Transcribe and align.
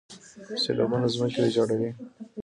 سیلابونه 0.61 1.07
ځمکې 1.13 1.39
ویجاړوي. 1.41 1.89